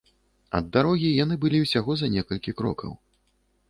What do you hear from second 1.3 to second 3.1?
былі ўсяго за некалькі крокаў.